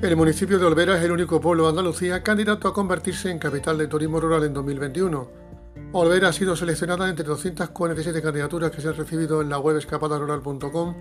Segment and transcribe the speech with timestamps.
[0.00, 3.76] El municipio de Olvera es el único pueblo de Andalucía candidato a convertirse en capital
[3.76, 5.28] de turismo rural en 2021.
[5.90, 10.94] Olvera ha sido seleccionada entre 247 candidaturas que se han recibido en la web escapadarural.com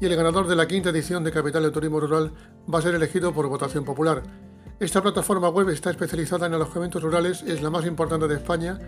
[0.00, 2.32] y el ganador de la quinta edición de Capital de Turismo Rural
[2.72, 4.22] va a ser elegido por votación popular.
[4.80, 8.78] Esta plataforma web está especializada en alojamientos rurales, es la más importante de España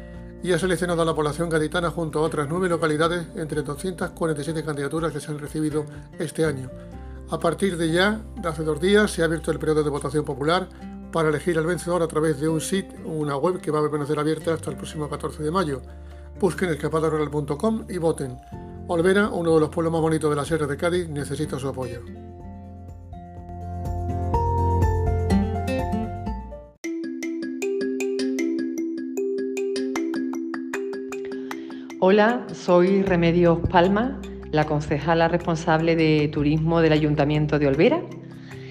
[0.42, 5.12] y ha seleccionado a la población gaditana junto a otras nueve localidades entre 247 candidaturas
[5.12, 5.84] que se han recibido
[6.18, 6.70] este año.
[7.30, 10.24] A partir de ya, de hace dos días, se ha abierto el periodo de votación
[10.24, 10.68] popular
[11.12, 14.18] para elegir al vencedor a través de un sitio, una web que va a permanecer
[14.18, 15.80] abierta hasta el próximo 14 de mayo.
[16.40, 18.36] Busquen escapadarural.com y voten.
[18.88, 22.00] Olvera, uno de los pueblos más bonitos de la Sierra de Cádiz, necesita su apoyo.
[32.00, 34.20] Hola, soy Remedios Palma
[34.52, 38.00] la concejala responsable de turismo del Ayuntamiento de Olvera.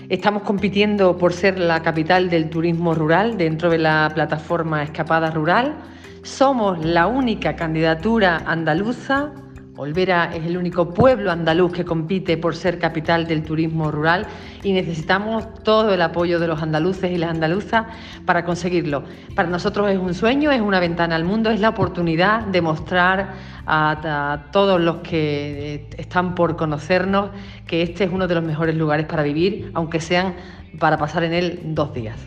[0.09, 5.75] Estamos compitiendo por ser la capital del turismo rural dentro de la plataforma Escapada Rural.
[6.23, 9.31] Somos la única candidatura andaluza
[9.77, 14.27] Olvera es el único pueblo andaluz que compite por ser capital del turismo rural
[14.63, 17.85] y necesitamos todo el apoyo de los andaluces y las andaluzas
[18.25, 19.03] para conseguirlo.
[19.35, 23.33] Para nosotros es un sueño, es una ventana al mundo, es la oportunidad de mostrar
[23.65, 27.29] a, a todos los que están por conocernos
[27.65, 30.35] que este es uno de los mejores lugares para vivir, aunque sean
[30.77, 32.17] para pasar en él dos días.